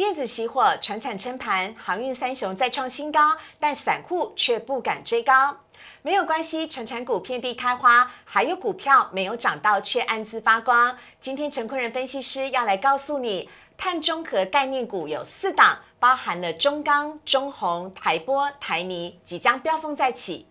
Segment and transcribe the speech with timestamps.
[0.00, 5.54] 电子熄火，船产撑盘，航运三雄再创新高，但散户却不敢追高。
[6.00, 10.96] 没有关系，船产股遍地开花，还有股票没有涨到却暗自发光。
[11.20, 20.46] 今天陈坤仁分析师要来告诉你，碳中和概念股有四档，包含了中钢、中红、台玻、台泥，即将飙风再起。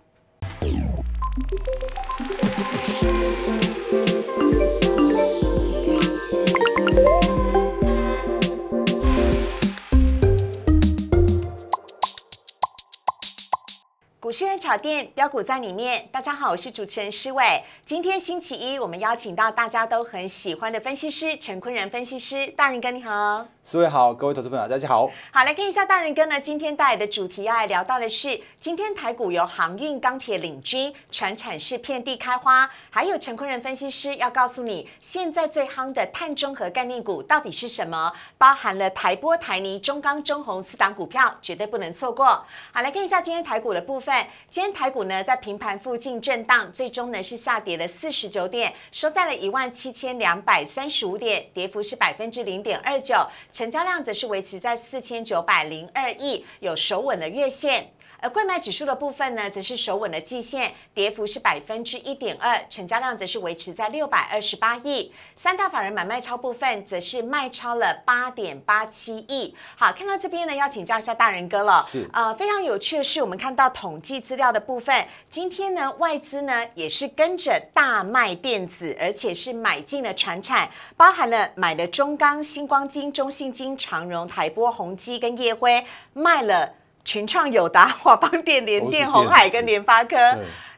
[14.29, 17.63] 股市人炒店标股在里面，大家好，我是主持人施伟。
[17.83, 23.47] 今天星期一，我们邀请到大家都很喜欢的分析师陈坤仁分析师，大人哥你好。
[23.63, 25.09] 施伟好，各位投资朋友大家好。
[25.31, 38.13] 好，来看一下大人哥呢，今天带来的主题要来聊到的是，今天台股由航运、钢铁领军，船产是遍地开花，还有陈坤仁分析师要告诉你，现在最夯的碳中和概念股到底是什么？
[38.37, 42.27] 包含了台玻、台泥、中钢、中红四档股票，绝对不能错过。
[42.71, 44.18] 好，来看一下今天台股的部分，
[44.49, 53.15] 今天台股呢在平盘附近震荡，最终呢是下跌了四十九点，收在了一万七千两百三十五点，跌幅是百分之零点二九。
[53.51, 57.91] 成交量则是维持在四千九百零二亿，有守稳的月线。
[58.21, 65.13] 而贵买指数的部分呢，则是守稳的季线，跌幅是百分之一点二，成交量则是维持在六百二十八亿。
[65.35, 69.55] 三大法人买卖超部分，则是卖超了八点八七亿。
[69.77, 71.85] 好，看到这边呢，要请教一下大人哥了。
[71.87, 86.75] 是呃，非常有趣的是，我们看到统计资料的部分，今天呢，外资呢也是跟着大卖电子，而且是买进了船产，包含了买了中钢、星光金、中信金、长荣、台波、宏基跟业辉，卖了。
[87.09, 90.15] 群创、友达、华邦电、联电、红海跟联发科，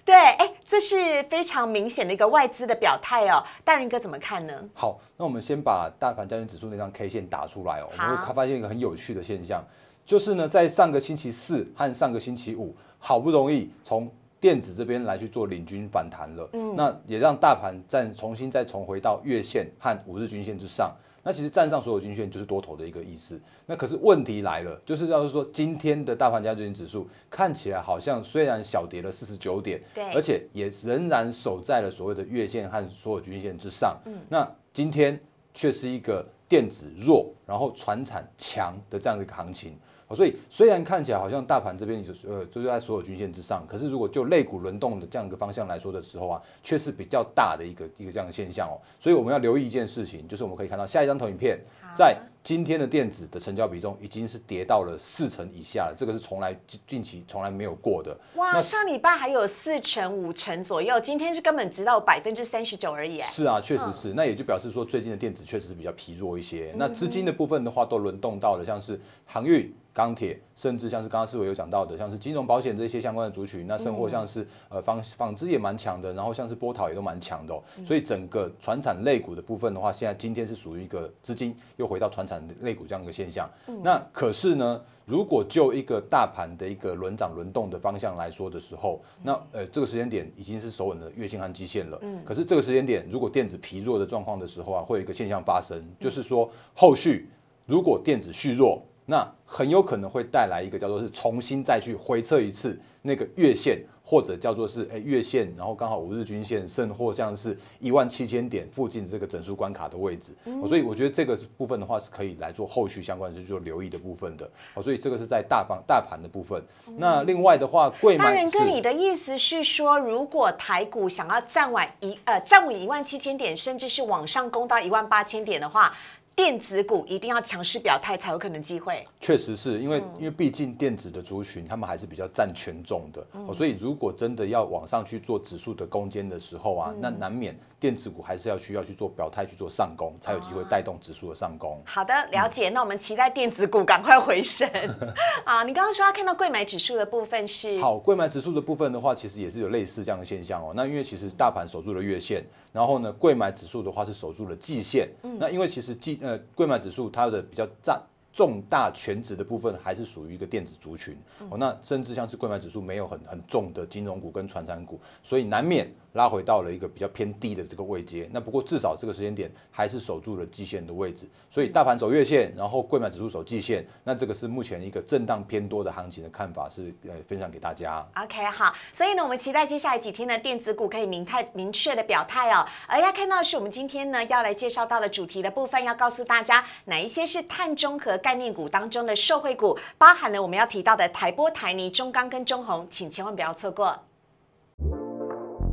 [0.06, 3.44] 对，哎，这是非常明显的一个外资的表态哦。
[3.66, 4.54] 大人哥怎么看呢？
[4.74, 7.90] 好，那我们先把大盘交易指数那张 K 线打出来哦。
[7.92, 9.62] 我们会发现一个很有趣的现象，
[10.06, 14.10] 就是呢，在上个星期四和上个星期五，好不容易从
[14.40, 20.96] 电子这边来去做领军反弹了，嗯，那也让大盘再重新再重回到月线和五日均线之上。
[21.24, 23.40] 那其实站上所有均线就是多头的一个意思。
[23.66, 33.98] 那可是问题来了，就是要是说今天的大盘加权指数看起来好像虽然小跌了四十九点，对，而且也仍然守在了所谓的月线和所有均线之上。
[34.06, 35.20] 嗯，那今天
[35.54, 39.74] 却是一个电子弱，然后船产强的这样的一个行情。
[40.14, 48.76] 所以虽然看起来好像大盘这边就是呃就是在所有均线之上，可是如果就类股轮动的这样一个方向来说的时候啊，却是比较大的一个一个这样的现象哦。
[49.00, 51.58] 所以我们要留意一件事情，就是我们可以看到下一张投影片，
[51.96, 58.18] 在今天的电子的成交比重已经是跌到了四成以下了，这个是从来近近期从来没有过的。
[58.36, 63.20] 哇，那上礼拜还有四成五成左右，今天是根本只到百分之三十九而已。
[63.22, 64.14] 是啊，确实是。
[64.14, 66.74] 那也就表示说，最近的电子确实是比较疲弱一些。
[66.76, 69.72] 那资金的部分的话，都轮动到了像是航运。
[69.94, 77.54] 钢铁，甚至像是刚刚思维有讲到的，像是金融保险这些相关的族群，那甚或像是呃纺纺织也蛮强的，然后像是波涛也都蛮强的，
[77.86, 83.50] 所以整个船产类股的部分的话，现在今天是属于一个资金又回到船产类股这样一个现象。
[83.84, 92.00] 那可是呢，如果就一个大盘的一个轮涨轮动的方向来说的时候，那呃这个时间点已经是守稳的月线和基线了。
[92.02, 92.22] 嗯。
[92.24, 97.30] 可是这个时间点，如果电子疲弱的状况的时候啊，会有一个现象发生，就是说后续
[97.66, 98.82] 如果电子续弱。
[99.06, 110.34] 那很有可能会带来一个叫做是重新再去回测一次那个月线，或者叫做是诶月线，然后刚好五日均线，甚或像是一万七千点附近这个整数关卡的位置，
[110.68, 114.50] 所以我觉得这个部分的话是可以来做后续相关是做留意的部分的。
[114.76, 116.64] 哦，所以这个是在大方大盘的部分。
[116.98, 118.26] 那另外的话，贵买。
[118.26, 125.92] 大人哥，你的意思是说，如果台股想要站稳一呃站稳一万七千点，甚至是往上攻到一万八千点的话？
[126.36, 129.06] 电子股一定要强势表态才有可能机会。
[129.20, 141.82] 确实是因为，因为毕竟电子的族群，他们还是比较占权重的，所以如果真的要往上去做指数的攻坚的时候啊，那难免电子股还是要需要去做表态去做上攻，才有机会带动指数的上攻。
[141.84, 142.70] 好的，了解。
[142.70, 144.70] 那我们期待电子股赶快回升
[145.44, 145.64] 啊！
[145.64, 150.72] 你刚刚说要看到贵买指数的部分是好，贵买指数的部分的话，其实也是有类似这样的现象哦。
[150.76, 155.10] 那因为其实大盘守住了月线，然后呢，贵买指数的话是守住了季线。
[155.40, 158.00] 那因为其实季呃，贵买指数它的比较占
[158.32, 161.18] 重大全值的部分，还是属于一个电子族群
[161.50, 161.58] 哦。
[161.58, 168.30] 那甚至像是贵买指数没有很很重的金融股跟传产股，所以难免拉回到了一个比较偏低的这个位阶。
[168.32, 178.06] 那不过至少这个时间点还是守住了季线的位置，所以大盘走月线，然后贵买指数守季线，那这个是目前一个震荡偏多的行情的看法，是呃分享给大家。
[178.16, 182.66] OK，好，所以呢，我们期待接下来几天呢，电子股可以明态明确的表态哦。
[182.88, 193.98] 而要看到的是，我们今天呢要来介绍到的主题的部分，要告诉大家哪一些是碳中和概念股当中的受惠股，包含了我们要提到的台波、台泥、中钢跟中红，请千万不要错过。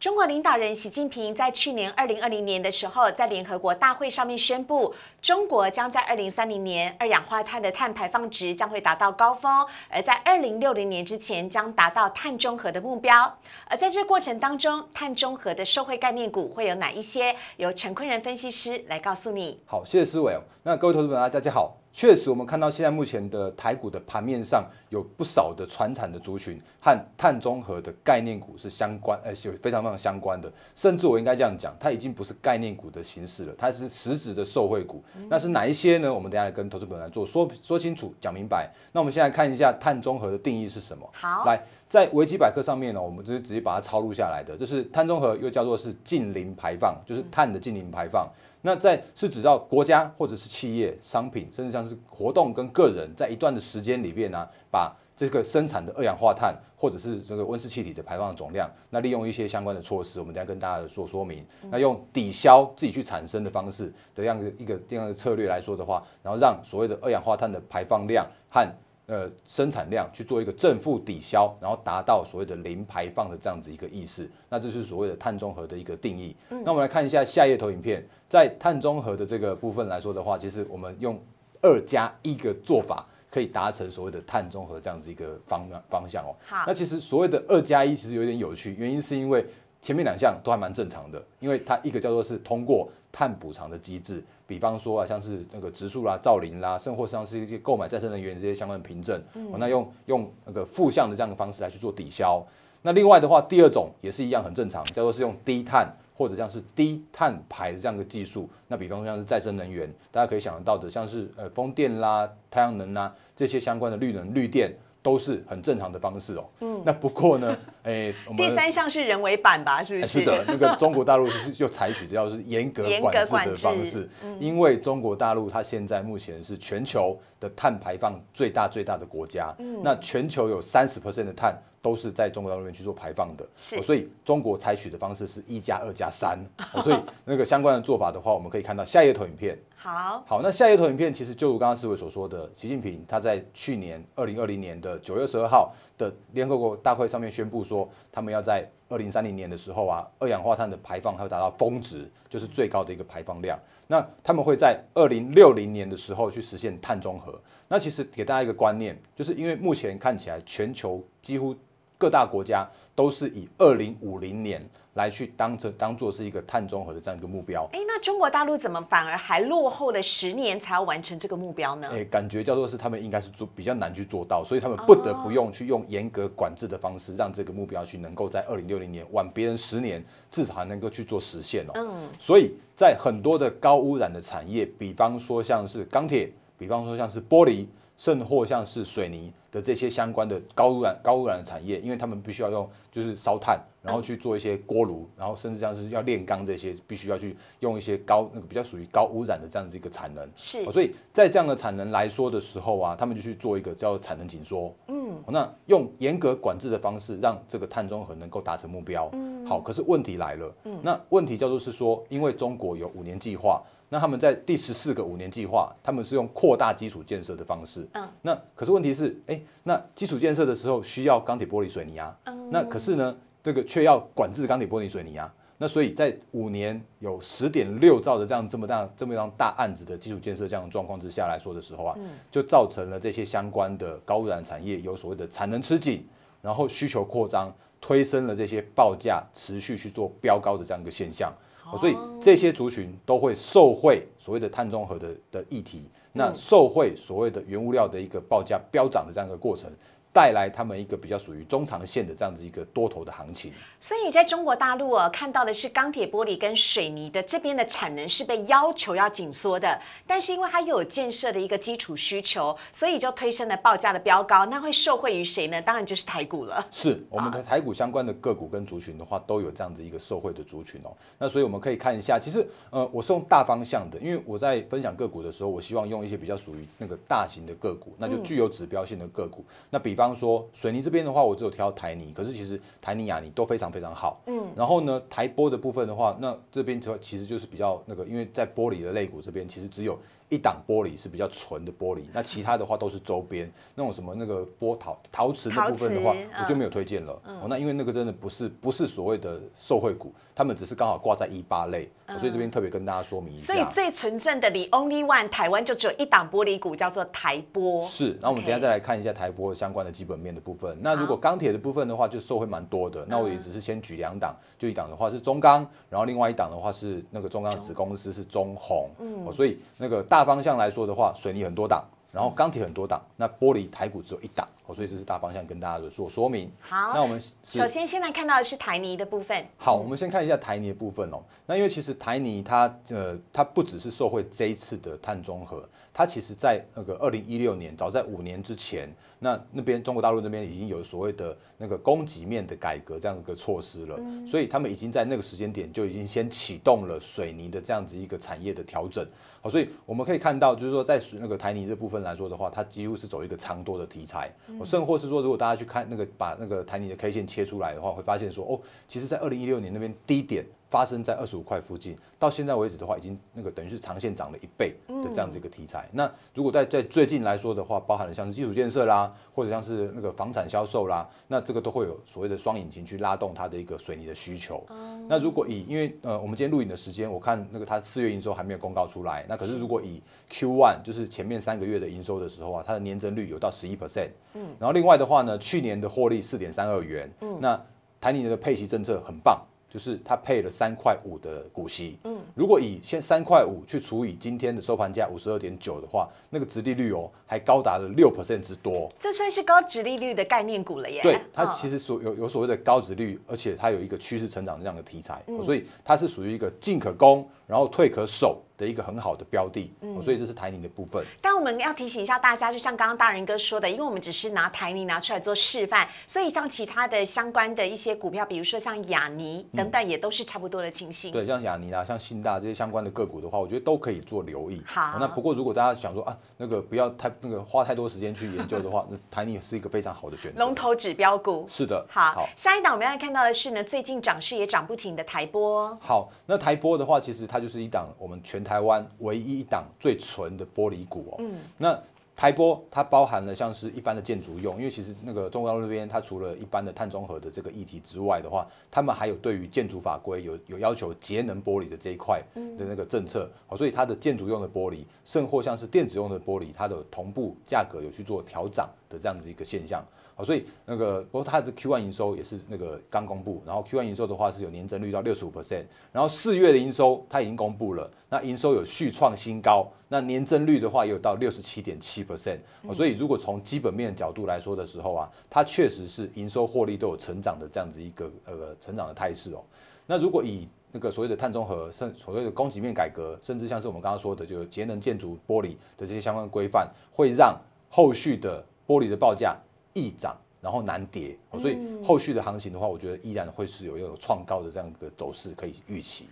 [0.00, 13.36] 中国领导人习近平在去年二零二零年的时候，在联合国大会上面宣布，中国将在二零三零年二氧化碳的碳排放值将会达到高峰，而在二零六零年之前将达到碳中和的目标。
[13.66, 17.34] 而在这过程当中，碳中和的受惠概念股会有哪一些？
[17.56, 19.58] 由陈坤仁分析师来告诉你。
[19.66, 20.38] 好，谢谢思伟。
[20.62, 21.76] 那各位投资者大家好。
[21.98, 30.48] 确实，我们看到现在目前的台股的盘面上有不少的传产的族群和碳中和的概念股是相关，呃，有非常非常相关的。
[30.76, 35.02] 甚至我应该这样讲，它已经不是概念股的形式了，它是实质的受惠股。
[35.28, 36.14] 那是哪一些呢？
[36.14, 38.70] 我们等下来跟投资者来做说说清楚、讲明白。
[38.92, 41.04] 那我们现在看一下碳中和的定义是什么？
[41.12, 48.30] 好，来，在维基百科上面呢，我们就是直接把它抄录下来的，就是碳中和又叫做是近零排放，就是碳的近零排放。
[48.62, 61.44] 那在是指到国家或者是企业、商品，甚至像是活动跟个人，在一段的时间里边呢、把这个生产的二氧化碳或者是这个温室气体的排放总量，那利用一些相关的措施，我们等下跟大家做说明。
[61.70, 68.64] 那用抵消自己去产生的方式的这样的一个这样的策略来说的话，然后让所谓的二氧化碳的排放量和
[69.08, 76.36] 呃，生产量去做一个正负抵消，然后达到所谓的零排放的这样子一个意识，那这是所谓的碳中和的一个定义。
[76.50, 81.18] 那我们来看一下下一页投影片，在碳中和的这个部分来说的话，其实我们用
[81.62, 86.36] 二加一个做法，可以达成所谓的碳中和这样子一个方方向哦。
[86.44, 89.42] 好那其实所谓的二加一其实有点有趣，原因是因为
[89.80, 99.20] 前面两项都还蛮正常的，因为它一个叫做是通过碳补偿的机制，比方说啊，像是那个植树啦、造林啦，甚或像是一些购买再生能源这些相关的凭证，
[99.52, 102.42] 哦那用用那个负向的这样的方式来去做抵消。
[102.80, 105.86] 那另外的话，第二种也是一样很正常，叫做是用低碳
[106.16, 108.48] 或者像是低碳排的这样的技术。
[108.68, 114.74] 那比方说像是再生能源，大家可以想得到的，像是呃风电啦、太阳能啦这些相关的绿能、绿电。
[115.00, 116.44] 都是很正常的方式哦。
[116.60, 117.56] 嗯，那不过呢，
[117.88, 119.82] 哎，第三项是人为版吧？
[119.82, 120.18] 是不是？
[120.20, 124.06] 哎是的，那个中国大陆是就采取的要是严格管制的方式，
[124.38, 136.38] 因为中国大陆它现在目前是全球的碳排放最大最大的国家，那全球有三十 percent 的碳都是在中国大陆那边去做排放的，是哦所以中国采取的方式是一加二加三，
[136.74, 139.58] 哦所以那个相关的做法的话，我们可以看到下一页投影片。
[139.80, 147.77] 好，好，那下一页投影片其实就如刚刚思伟所说的，习近平他在去年二零二零年的九月十二号的联合国大会上面宣布说，
[148.10, 153.58] 他们要在二零三零年的时候啊，二氧化碳的排放还会达到峰值，就是最高的一个排放量。
[153.86, 157.38] 那他们会在二零六零年的时候去实现碳中和。
[157.68, 161.54] 那其实给大家一个观念，就是因为目前看起来全球几乎
[161.98, 164.62] 各大国家都是以二零五零年
[164.98, 167.68] 来去当成当做是一个碳中和的这样一个目标。
[167.72, 171.88] 哎，那中国大陆怎么反而还落后了十年才要完成这个目标呢？
[171.92, 181.72] 诶、感觉叫做是他们应该是做比较难去做到，所以他们不得不用去用严格管制的方式，让这个目标去能够在二零六零年晚别人十年，至少还能够去做实现哦。
[181.76, 186.28] 嗯，所以在很多的高污染的产业，比方说像是钢铁，
[186.58, 187.66] 比方说像是玻璃，
[187.96, 200.28] 甚或像是水泥的这些相关的高污染高污染的产业，因为他们必须要用就是烧炭，然后去做一些锅炉，然后甚至像是要炼钢这些，必须要去用一些高那个比较属于高污染的这样子一个产能。
[200.36, 204.74] 是哦所以在这样的产能来说的时候啊，他们就去做一个叫做产能紧缩。
[204.88, 209.08] 嗯，那用严格管制的方式，让这个碳中和能够达成目标。
[209.14, 210.54] 嗯，好，可是问题来了。
[210.64, 217.88] 嗯，那问题叫做是说，因为中国有五年计划，那他们在第十四个五年计划，他们是用扩大基础建设的方式。
[217.94, 222.14] 嗯，那可是问题是，哎、那基础建设的时候需要钢铁、玻璃、水泥啊。
[222.26, 223.14] 嗯那可是呢，
[223.48, 225.32] 这个却要管制钢铁、玻璃、水泥啊。
[225.56, 231.96] 那所以在五年有十点六兆的这样这么大这么样大案子的基础建设这样的状况之下来说的时候啊，
[232.30, 236.06] 就造成了这些相关的高污染产业有所谓的产能吃紧，
[236.42, 237.50] 然后需求扩张，
[237.80, 241.32] 推升了这些报价持续去做飙高的这样一个现象。
[241.72, 249.70] 哦所以这些族群都会受惠所谓的碳中和的的议题，那受惠所谓的原物料的一个报价飙涨的这样一个过程，
[250.12, 253.52] 带来他们一个比较属于中长线的这样子一个多头的行情。
[253.80, 264.44] 所以在中国大陆啊，看到的是钢铁、玻璃跟水泥的这边的产能是被要求要紧缩的，但是因为它又有建设的一个基础需求，所以就推升了报价的飙高。
[264.46, 265.62] 那会受惠于谁呢？
[265.62, 266.66] 当然就是台股了。
[266.70, 270.90] 是我们的台股相关的个股跟族群的话，都有这样子一个受惠的族群哦。
[271.18, 279.44] 那所以我们可以看一下，其实呃，我是用大方向的，因为我在分享个股的时候，我希望用一些比较属于那个大型的个股，那就具有指标性的个股。
[279.70, 284.20] 那比方说水泥这边的话，我只有挑台泥，可是其实台泥、亚泥都非常非常好。
[284.26, 284.48] 嗯。
[284.56, 289.98] 然后呢，台玻的部分的话，那这边就其实就是比较那个，因为在玻璃的肋骨这边，其实只有
[290.28, 297.12] 一档玻璃是比较纯的玻璃，那其他的话都是周边那种什么那个玻陶陶瓷那部分的话，我就没有推荐了。
[297.24, 303.54] 哦，那因为那个真的不是不是所谓的受惠股，他们只是刚好挂在一八类，所以这边特别跟大家说明一下。
[303.54, 307.86] 所以最纯正的，你 only one 台湾就只有一档玻璃股，叫做台玻。
[307.86, 310.76] 是，那我们等下再来看一下台玻相关的基本面的部分。
[310.82, 313.04] 那如果钢铁的部分的话，就受惠蛮多的。
[313.08, 318.90] 那我也只是先举两档，就一档的话是中钢，然后另外一档的话是那个中钢子公司是中红。
[318.98, 321.84] 嗯，所以那个大大方向来说的话，水泥很多档。
[322.10, 326.52] 然后钢铁很多档，那玻璃台股只有一档，哦，所以这是大方向跟大家做说明。
[326.60, 329.42] 好，那我们首先现在看到的是台泥的部分。
[329.56, 331.22] 好，我们先看一下台泥的部分哦。
[331.46, 349.06] 那因为其实台泥它呃它不只是受惠这一次的碳中和，它其实在那个二零一六年，早在五年之前，那那边中国大陆那边已经有所谓的那个供给面的改革这样一个措施了，所以他们已经在那个时间点就已经先启动了水泥的这样子一个产业的调整。
[349.40, 354.30] 好，所以我们可以看到，就是说在那个台泥这部分来说的话，它几乎是走一个长多的题材。
[354.64, 360.44] 甚或是说，如果大家去看那个把那个台泥的 K 线切出来的话，会发现说，哦，其实在二零一六年那边低点。
[360.70, 365.88] 发生在二十五块附近，到现在为止的话，已经那个等于是长线涨了一倍的这样子一个题材。
[365.92, 374.62] 那如果在在最近来说的话，包含了像是基础建设啦，或者像是那个房产销售啦，那这个都会有所谓的双引擎去拉动它的一个水泥的需求。
[375.08, 379.24] 那如果以因为呃我们今天录影的时间，我看那个它四月营收还没有公告出来。
[379.26, 384.10] 那可是如果以 Q one 就是前面三个月的营收的时候啊，它的年增率有到十一 percent。
[384.34, 384.54] 嗯。
[384.58, 387.10] 然后另外的话呢，去年的获利四点三二元。
[387.22, 387.38] 嗯。
[387.40, 387.58] 那
[388.00, 389.40] 台泥的配息政策很棒。
[389.70, 398.90] 就是它配了三块五的股息，嗯，如果以现三块五去除以今天的收盘价五十二点九的话，那个殖利率哦，还高达了六 percent 之多。
[398.98, 401.02] 这算是高殖利率的概念股了耶。
[401.02, 408.44] 对，它其实所有有所谓的高殖率，而且它有一个趋势成长这样的题材，所以它是属于一个进可攻，然后退可守。
[408.58, 411.06] 的一个很好的标的，所以这是台泥的部分。
[411.22, 421.12] 但我们要提醒一下大家，就像刚刚大人哥说的，因为我们只是拿台泥拿出来做示范，所以像其他的相关的一些股票，比如说像雅尼等等，也都是差不多的情形。
[421.12, 424.60] 对，像雅尼啊，像信大这些相关的个股的话，我觉得都可以做留意。
[424.66, 430.40] 好，那不过如果大家想说啊，那个不要太那个花太多时间去研究的话，那台泥是一个非常好的选择。
[430.40, 431.86] 龙头指标股是的。
[431.88, 435.78] 好，下一档我们要看到的是呢，最近涨势也涨不停的台波。
[435.80, 439.38] 好，那台波的话，其实它就是一档我们全台湾唯一。
[439.38, 441.80] 一档最纯的玻璃股哦，嗯，那
[442.16, 459.84] 台玻它包含了像是一般的建筑用，因为其实那个中国大陆那边它除了一般的碳中和的这个议题之外的话，他们还有对于建筑法规有有要求节能玻璃的这一块的那个政策，好，所以它的建筑用的玻璃，甚或像是电子用的玻璃，它的同步价格有去做调涨的这样子一个现象。
[460.18, 472.38] 好，所以那个不过它的 Q1 营收也是那个刚公布，然后 Q1 营收的话是有年增率到六十五 percent，然后四月的营收它已经公布了，那营收有续创新高，那年增率的话也有到六十七点七 percent，
[472.74, 479.44] 所以如果从基本面角度来说的时候啊，它确实是营收获利都有成长的这样子一个呃成长的态势哦。
[479.86, 489.36] 那如果以那个所谓的碳中和，甚所谓的供给面改革，甚至像是我们刚刚说的，就节能建筑玻璃的这些相关规范，会让后续的玻璃的报价。
[489.78, 496.06] 易涨，然后难跌，所以后续的行情的话，我觉得依然会是有一个创高的这样一个走势可以预期。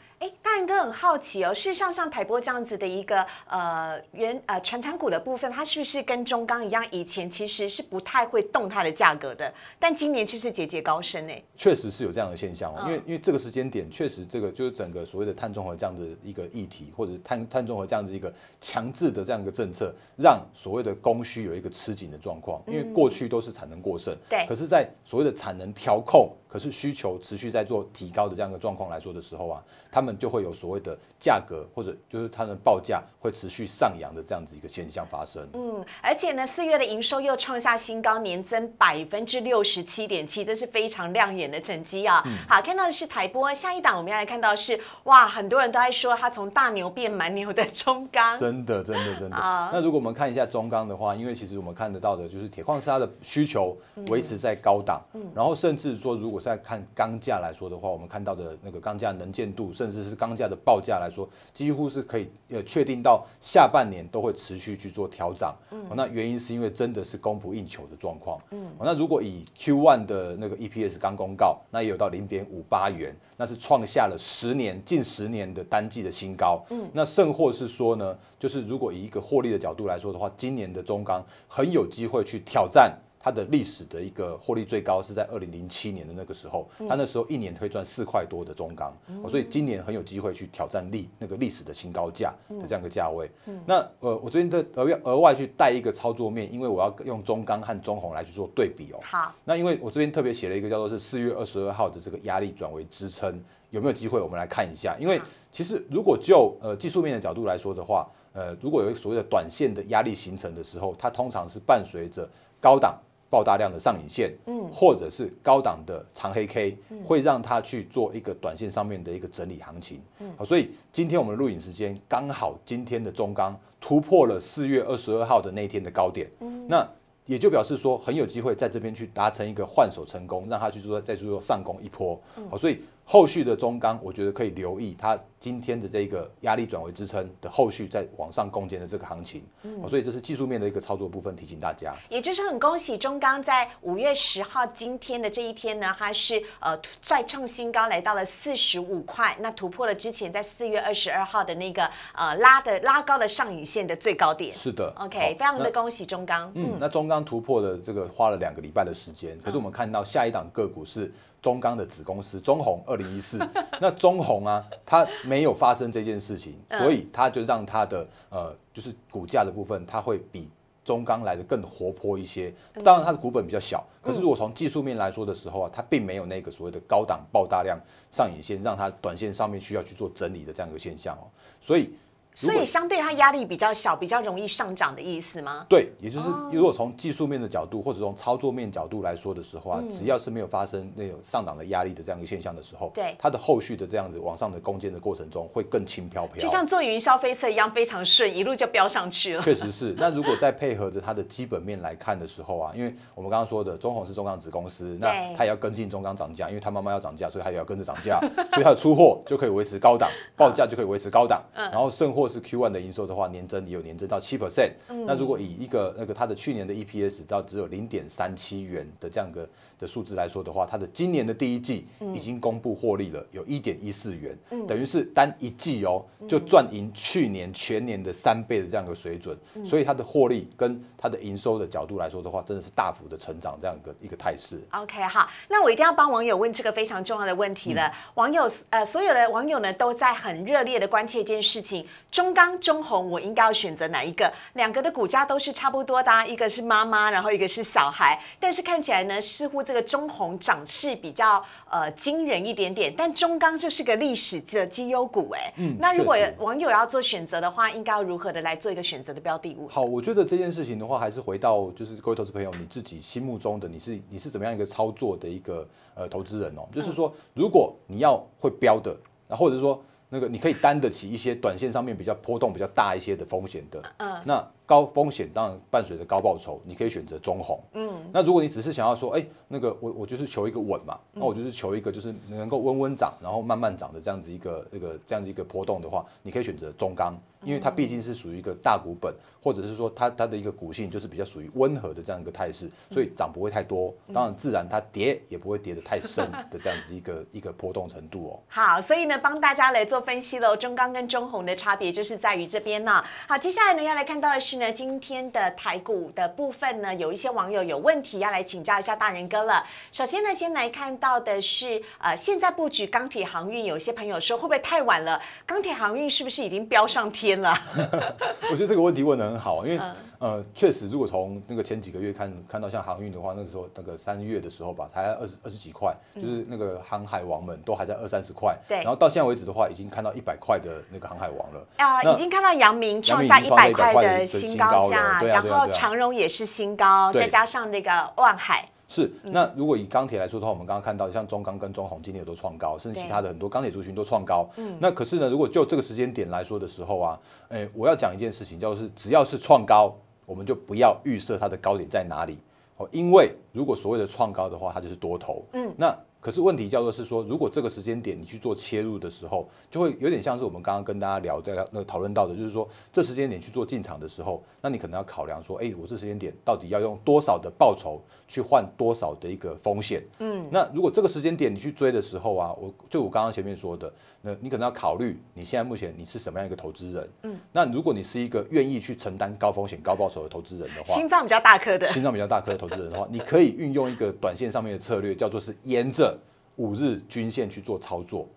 [0.66, 11.32] 哥很好奇哦，事实上像台波这样子的一个呃原呃传产股的部分，它是不是跟中钢一样，以前其实是不太会动它的价格的，但今年却是节节高升呢？
[11.54, 35.46] 确实是有这样的现象哦，因为因为这个时间点，确实这个就是整个所谓的碳中和这样子一个议题，或者碳碳中和这样子一个强制的这样一个政策，让所谓的供需有一个吃紧的状况，因为过去都是产能过剩，对，可是，在所谓的产能调控，可是需求持续在做提高的这样一个状况来说的时候啊，他们就会有所谓的价格或者就是它的报价会持续上扬的这样子一个现象发生。
[35.52, 42.24] 嗯，而且呢，四月的营收又创下新高，年增百分之六十七点七，这是非常亮眼的成绩啊。
[42.48, 49.36] 好，看到的是台波，下一档我们要来看到是哇，很多人都在说它从大牛变蛮牛的中钢，真的真的真的。
[49.36, 53.76] 那如果我们看一下中钢的话，因为其实我们看得到的就是铁矿砂的需求
[54.08, 65.56] 维持在高档，然后甚至说如果在看钢价来说的话，我们看到的那个钢价能见度，甚至是钢价的报价来说，几乎是可以呃确定到下半年都会持续去做调涨。
[65.96, 68.38] 那原因是因为真的是供不应求的状况。
[68.52, 76.64] 嗯，那如果以 Q1 的那个 EPS 刚公告，那也有到零点五八元，那是创下了十年近十年的单季的新高。
[76.70, 82.96] 嗯，那甚或是说呢，就是如果以一个获利的角度来说的话，今年的中钢很有机会去挑战。
[83.26, 88.96] 它的历史的一个获利最高是在二零零七年的那个时候，它那时候一年可以赚四块多的中钢，
[89.28, 93.28] 所以今年很有机会去挑战历那个历史的新高价的这样一个价位。
[93.66, 99.00] 那呃，我这边的额额外去带一个操作面，因为我要用中钢和中红来去做对比哦。
[99.02, 104.20] 好，那因为我这边特别写了一个叫做是四月二十二号的这个压力转为支撑，有没有机会？
[104.20, 104.96] 我们来看一下。
[105.00, 112.28] 因为其实如果就呃技术面的角度来说的话，呃，如果有一所谓的短线的压力形成的时候，它通常是伴随着
[112.60, 112.96] 高档。
[113.28, 126.88] 爆大量的上影线，嗯，或者是高档的长黑 K，会让它去做一个短线上面的一个整理行情，嗯，好，所以今天我们的录影时间刚好今天的中钢突破了四月二十二号的那一天的高点，嗯，那
[127.26, 132.78] 也就表示说很有机会在这边去达成一个换手成功，让它去做再去做上攻一波，好，所以。
[133.08, 141.94] 后续的中钢，我觉得可以留意它今天的这个压力转为支撑的后续在往上攻坚的这个行情，嗯，所以这是技术面的一个操作部分，提醒大家。
[142.08, 154.52] 也就是很恭喜中钢在五月十号今天的这一天呢，它是呃再创新高，来到了四十五块，那突破了之前在四月二十二号的那个呃拉的拉高的上影线的最高点。
[154.52, 156.50] 是的，OK，非常的恭喜中钢。
[156.56, 161.12] 嗯，那中钢突破的这个花了两个礼拜的时间，可是我们看到下一档个股是。
[161.46, 163.38] 中钢的子公司中红二零一四，
[163.80, 170.50] 那中红啊，它没有发生这件事情，所以它就让它的呃，就是股价的部分，它会比
[170.84, 172.52] 中钢来的更活泼一些。
[172.82, 177.78] 当然，它的股本比较小，可是如果从技术面来说的时候啊，它并没有那个所谓的高档爆大量
[178.10, 181.94] 上影线，让它短线上面需要去做整理的这样一个现象哦，所以。
[182.36, 185.64] 所以相对它压力比较小，比较容易上涨的意思吗？
[185.70, 199.42] 对，也就是如果从技术面的角度或者从操作面角度来说的时候啊，只要是没有发生那种上涨的压力的这样一个现象的时候，对它的后续的这样子往上的攻坚的过程中会更轻飘飘，就像坐云霄飞车一样非常顺，一路就飙上去了。
[199.42, 199.94] 确实是。
[199.96, 213.06] 那如果再配合着它的基本面来看的时候啊，因为我们刚刚说的中红是中钢子公司，那它也要跟进中钢涨价，因为它慢慢要涨价，所以它也要跟着涨价，所以它的出货就可以维持高档，报价就可以维持高档， 然后剩货是 Q one 的营收。
[213.06, 214.72] 的话，年增也有年增到七 percent。
[215.06, 224.36] 那如果以一个那个它的去年的 EPS 到只有零点三七元的这样个的数字来说的话，它的今年的第一季已经公布获利了，有一点一四元，
[224.66, 229.36] 等于是单一季哦就赚赢去年全年的三倍的这样一个水准。
[229.64, 234.60] 所以它的获利跟它的营收的角度来说的话，真的是大幅的成长这样一个一个态势。
[234.72, 237.92] OK，好，那我一定要帮网友问这个非常重要的问题了。
[238.14, 243.10] 网友呃，所有的网友呢都在很热烈的关切一件事情：中钢、中红。
[243.10, 244.32] 我应该要选择哪一个？
[244.54, 248.20] 两个的股价都是差不多的，一个是妈妈，然后一个是小孩。
[248.40, 252.94] 但是看起来呢，似乎这个中红涨势比较呃惊人一点点。
[252.96, 259.66] 但中钢就是个历史的绩优股，哎，嗯，那如果网友要做选择的话，应该要如何的来做一个选择的标的物？
[259.68, 266.62] 好，我觉得这件事情的话，还是回到就是各位投资朋友，你自己心目中的你是你是怎么样一个操作的一个呃投资人哦？
[266.72, 268.96] 就是说，如果你要会标的，
[269.28, 269.82] 那或者是说。
[270.08, 287.16] 那个你可以担得起一些短线上面比较波动比较大一些的风险的，嗯，那高风险当然伴随着高报酬，你可以选择中红，嗯，那如果你只是想要说，哎，那个我我就是求一个稳嘛，那我就是求一个就是能够温温涨，然后慢慢涨的这样子一个那个这样子一个波动的话，你可以选择中钢。
[287.44, 298.40] 因为它毕竟是属于一个大股本，或者是说它它的一个股性就是比较属于温和的这样一个态势，所以涨不会太多，当然自然它跌也不会跌得太深的这样子一个 一个波动程度哦。
[298.48, 303.04] 好，所以呢帮大家来做分析喽，中钢跟中红的差别就是在于这边呢。
[303.28, 309.64] 好，接下来呢要来看到的是呢今天的台股的部分呢，有一些网友有问题要来请教一下大人哥了。
[309.92, 315.20] 首先呢先来看到的是呃现在布局钢铁航运，有些朋友说会不会太晚了？
[315.44, 317.40] 钢铁航运是不是已经飙上天？
[317.40, 317.58] 了？
[318.50, 319.80] 我觉得这个问题问的很好，因为
[320.18, 328.78] 呃，确实，如果从那个前几个月看看到像航运的话，那个时候那个三月的时候吧，才二十二十几块，就是那个航海王们都还在二三十块，对。
[328.78, 331.66] 然后到现在为止的话，已经看到一百块的那个航海王了。
[331.76, 344.48] 啊、那已经看到阳明创下一百明已经创下100块的新新高高价，然后长荣也是新高，再加上那个万海，是，那如果以钢铁来说的话，我们刚刚看到像中钢跟中红今天也都创高，甚至其他的很多钢铁族群都创高。
[344.56, 349.94] 嗯，那可是呢，如果就这个时间点来说的时候啊，哎，我要讲一件事情，就是只要是创高，
[350.26, 352.38] 我们就不要预设它的高点在哪里
[352.76, 355.42] 哦，因为如果所谓的创高的话，它就是多头。
[355.54, 370.02] 嗯，那可是问题叫做是说，如果这个时间点你去做切入的时候，就会有点像是我们刚刚跟大家聊的那个讨论到的，就是说这时间点去做进场的时候，那你可能要考量说，哎，我这时间点到底要用多少的报酬去换多少的一个风险？
[370.18, 377.08] 嗯，那如果这个时间点你去追的时候啊，我就我刚刚前面说的，那你可能要考虑你现在目前你是什么样一个投资人？
[377.22, 386.15] 嗯，那如果你是一个愿意去承担高风险高报酬的投资人的话，心脏比较大颗的，心脏比较大颗的投资人的话，你可以运用一个短线上面的策略，叫做是沿着
[386.56, 388.28] 五日均线去做操作。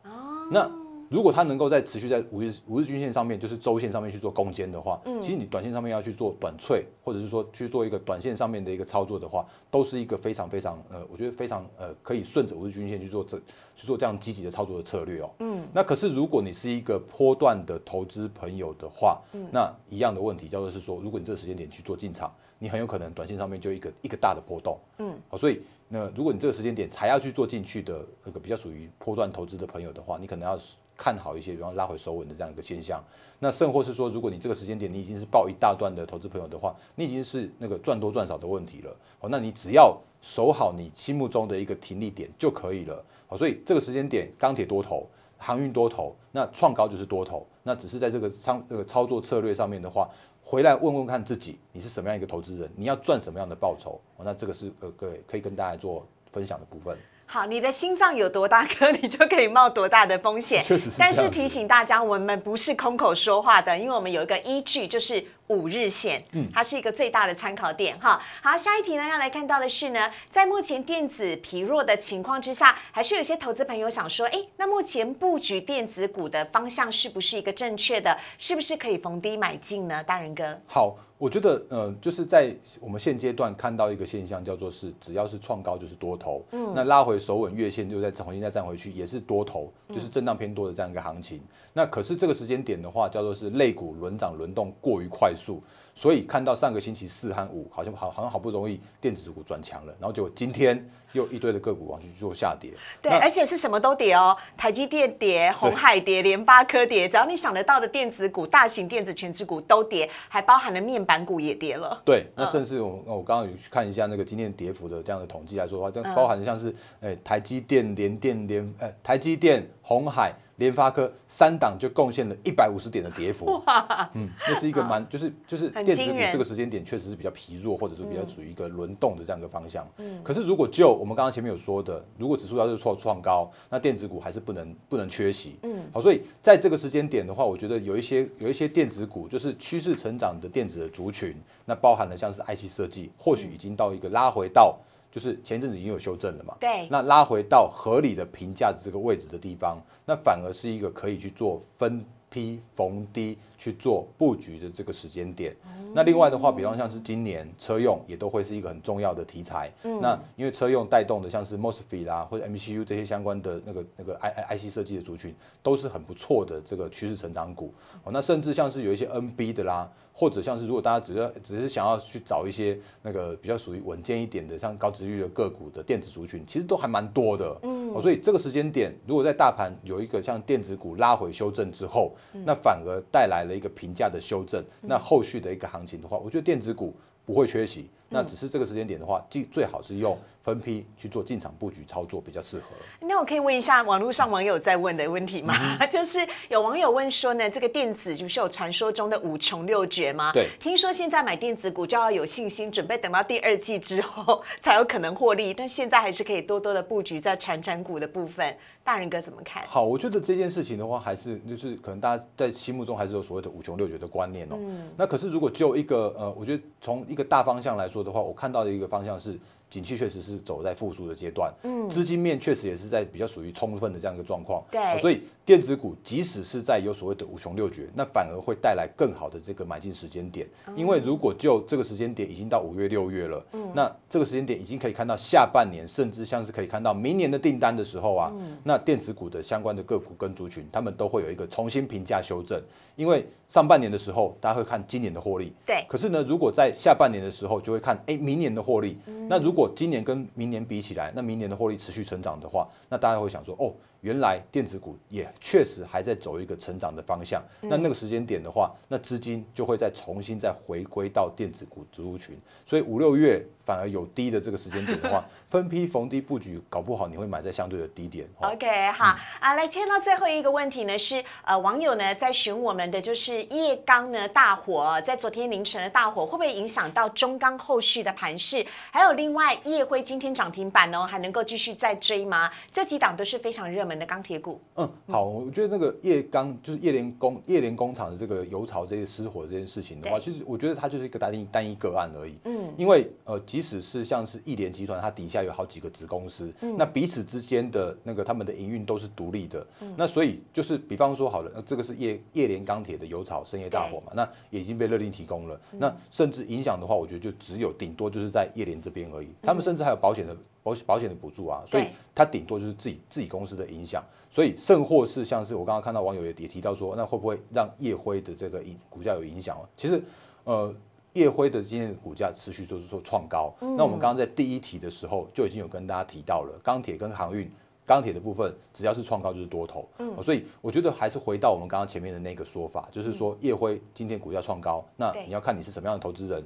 [0.51, 0.69] 那
[1.09, 13.39] 如果它能够在持续在五日五日均线上面，就是周线上面去做攻坚的话，其实你短线上面要去做短脆，或者是说去做一个短线上面的一个操作的话，都是一个非常非常呃，我觉得非常呃，可以顺着五日均线去做这
[13.75, 15.29] 去做这样积极的操作的策略哦。
[15.39, 15.67] 嗯。
[15.73, 19.19] 那可是如果你是一个波段的投资朋友的话，
[19.51, 24.77] 那一样的问题叫做是说，如果你这个时间点去做进场，你很有可能短线上面就一个一个大的波动。
[24.99, 25.11] 嗯。
[25.27, 25.59] 好，所以
[25.91, 30.57] 那如果你这个时间点才要去做进去的那个比较属于波段投资的朋友的话，你可能要
[30.95, 33.03] 看好一些，然后拉回手稳的这样一个现象。
[33.39, 38.95] 那甚或是说，如果你这个时间点你已经是报一大段的投资朋友的话，你已经是那个赚多赚少的问题了。
[39.19, 43.03] 哦，那你只要守好你心目中的一个停利点就可以了。
[43.27, 45.07] 好，所以这个时间点钢铁多头。
[45.41, 50.09] 航运多头，那创高就是多头，那只是在这个操这个操作策略上面的话，
[50.49, 54.01] 回来问问看自己，你是什么样一个投资人，你要赚什么样的报酬？
[54.17, 56.97] 那这个是呃各位可以跟大家做分享的部分。
[57.31, 60.63] 好，你的心脏有多大颗，你就可以冒多大的风险。
[60.65, 68.19] 确实是但是提醒大家，我们不是空口说话的，因为我们有一个依据，就是五日线，嗯，它是一个最大的参考点哈。
[68.41, 78.17] 好，下一题呢要来看到的是呢，在目前电子疲弱的情况之下，还是有些投资朋友想说，哎，那目前布局电子股的方向是不是一个正确的？
[78.39, 80.03] 是不是可以逢低买进呢？
[80.03, 91.41] 大人哥，好，我觉得呃，就是在我们现阶段看到一个现象，叫做是只要是创高就是多头，嗯，那拉回首稳月线又再重新再站回去，也是多头，就是震荡偏多的这样一个行情。
[91.73, 95.61] 那可是这个时间点的话，叫做是类股轮涨轮动过于快速，
[95.93, 111.99] 所以看到上个星期四和五好像好好像好不容易电子股转强了，然后结果今天又一堆的个股往去做下跌，对，而且是什么都跌哦，台积电跌，红海跌，联发科跌，只要你想得到的电子股、大型电子全指股都跌，还包含了面板股也跌了。
[112.05, 123.61] 对，那甚至我我刚刚有去看一下那个今天跌幅的这样的统计来说的话，就包含像是诶、台积电、联电、联哎台积电、红海、联发科三档就贡献了一百五十点的跌幅。
[124.13, 129.87] 嗯，这是一个蛮就是就是电子股这个时间点确实是比较疲弱，或者是比较处于一个轮动的这样一个方向。
[129.97, 135.57] 嗯，可是如果就我们刚刚前面有说的，如果指数要是创创高，那电子股还是不能不能缺席。
[135.63, 141.33] 嗯，好，所以在这个时间点的话，我觉得有一些有一些电子股就是趋势成长的电子的族群，
[141.65, 144.77] 那包含了像是 IC 设计，或许已经到一个拉回到。
[145.11, 146.87] 就是前一阵子已经有修正了嘛，对。
[146.89, 155.55] 那拉回到合理的评价的这个位置的地方，那反而是一个可以去做分批逢低去做布局的这个时间点。
[155.93, 159.71] 那另外的话，比方像是今年车用也都会是一个很重要的题材。
[160.01, 167.73] 那因为车用带动的像是 MOSFET 啦或者 MCU 这些相关的那个那个 I I IC 设计的族群，都是很不错的这个趋势成长股。
[168.03, 177.57] 哦，那甚至像是有一些 NB 的啦，或者像是如果大家只要只是想要去找一些那个比较属于稳健一点的，像高值率的个股的电子族群，其实都还蛮多的。
[177.63, 182.13] 嗯，哦，所以这个时间点，如果在大盘有一个像电子股拉回修正之后，
[182.45, 187.89] 那反而带来了一个评价的修正，那后续的一个行情的话，我觉得电子股不会缺席。
[188.11, 192.65] 那只是这个时间点的话，最最好是用分批去做进场布局操作比较适合。
[193.01, 195.53] 那我可以问一下网络上网友在问的问题吗？
[195.79, 200.31] 嗯 就是有网友问说呢，这个电子就是有传说中的五穷六绝吗？
[200.33, 208.55] 对听说现在买电子股就要有信心，准备等到第二季之后才有可能获利，但现在还是可以多多的布局在产产股的部分。
[208.83, 209.63] 大人哥怎么看？
[209.67, 214.55] 好，我觉得这件事情的话，还是就是可能大家在心目中还是有所谓的五穷六绝的观念哦。
[214.57, 219.37] 嗯那可是如果就一个呃，我觉得从一个大方向来说的话，我看到的一个方向是
[219.69, 242.59] 景气确实是走在复苏的阶段，嗯，资金面确实也是在比较属于充分的这样一个状况，对，所以电子股即使是在有所谓的五穷六绝，那反而会带来更好的这个买进时间点，因为如果就这个时间点已经到五月六月了，嗯，那这个时间点已经可以看到下半年，甚至像是可以看到明年的订单的时候啊，那电子股的相关的个股跟族群，他们都会有一个重新评价修正，
[242.95, 253.73] 因为上半年的时候大家会看今年的获利，对，可是呢，如果在下半年的时候就会看，哎，明年的获利，那如果如果今年跟明年比起来，那明年的获利持续成长的话，那大家会想说，哦。
[254.01, 268.25] 原来电子股也确实还在走一个成长的方向，那那个时间点的话，那资金就会再重新再回归到电子股族群，所以五六月反而有低的这个时间点的话， 分批逢低布局，搞不好你会买在相对的低点。
[268.39, 278.65] OK，好啊，来听到最后一个问题呢，是呃网友呢在询我们的就是叶钢呢大火，在昨天凌晨的大火会不会影响到中钢后续的盘势？
[278.91, 282.49] 还有另外叶辉今天涨停板哦，还能够继续再追吗？
[282.71, 283.88] 这几档都是非常热。
[283.89, 299.65] 门的钢铁股，嗯，好，我觉得那个叶钢就是叶联工叶联工厂的这个油槽这些失火这件事情的话，其实我觉得它就是一个单一单一个案而已，嗯，因为呃，即使是像是亿联集团，它底下有好几个子公司，那彼此之间的那个他们的营运都是独立的，
[299.97, 310.37] 那所以就是比方说好了，这个是叶叶联钢铁的油槽深夜大火嘛，那也已经被勒令提供了，那甚至影响的话，我觉得就只有顶多就是在叶联这边而已，他们甚至还有保险的。
[310.61, 320.03] 保保险的补助啊，所以它顶多就是自己自己公司的影响，所以甚或是像是我刚刚看到网友也也提到说，那会不会让叶辉的这个影股价有影响其实，
[320.43, 320.73] 呃，
[321.13, 327.49] 叶辉的今天的股价持续就是说创高，那我们刚刚在第一题的时候就已经有跟大家提到了，钢铁跟航运，
[327.85, 336.43] 钢铁的部分只要是创高就是多头，嗯，所以我觉得还是回到我们刚刚前面的那个说法，就是说叶辉今天股价创高，那你要看你是什么样的投资人。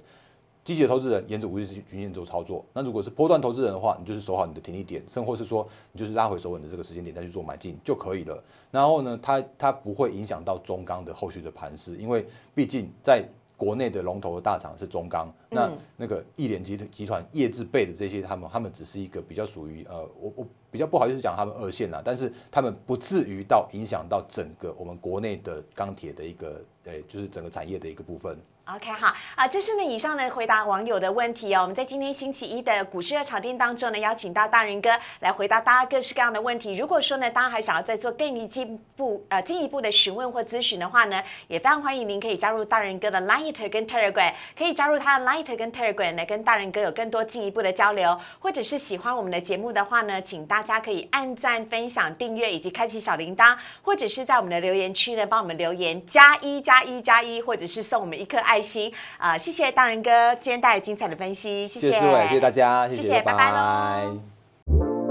[0.64, 8.42] 积极的投资人沿着五日均线做操作，那如果是波段投资人的话，你就是守好你的停利点，甚或是说你就是拉回手稳的这个时间点再去做买进就可以了。
[8.72, 13.26] 然后呢，它它不会影响到中钢的后续的盘势，因为毕竟在
[13.58, 28.38] 国内的龙头的大厂是中钢，那那个亿联集集团业智备的这些，他们他们只是一个比较属于呃，我我比较不好意思讲他们二线啦，但是他们不至于到影响到整个我们国内的钢铁的一个呃，就是整个产业的一个部分。
[28.66, 31.64] OK，好啊，这是呢以上呢回答网友的问题哦。
[31.64, 36.78] 我们在今天星期一的股市热炒店当中呢，邀请到大人哥来回答大家各式各样的问题。
[36.78, 48.18] 如果说呢，大家还想要再做更一进一步呃进一步的询问或咨询的话呢，也非常欢迎您可以加入大人哥的 Light 跟 Telegram，可以加入他的 Light 跟 Telegram 来跟大人哥有更多进一步的交流。
[48.40, 58.53] 或者是喜欢我们的节目的话呢，请大家可以按赞、分享、订阅以及开启小铃铛，或者是在我们的留言区呢帮我们留言加一加一加一，或者是送我们一颗爱。
[58.54, 59.36] 爱心啊！
[59.36, 65.03] 谢谢大仁哥今天带来精彩的分析，谢谢思维，谢谢大家，谢谢，拜拜喽。